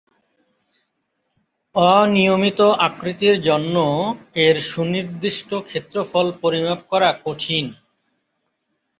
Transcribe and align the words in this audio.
অনিয়মিত 1.75 2.59
আকৃতির 2.87 3.35
জন্য 3.41 3.75
এর 4.45 4.55
সুনির্দিষ্ট 4.69 5.49
ক্ষেত্রফল 5.67 6.27
পরিমাপ 6.41 6.79
করা 6.91 7.09
কঠিন। 7.25 7.65